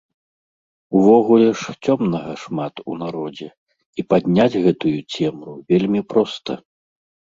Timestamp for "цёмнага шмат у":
1.89-2.97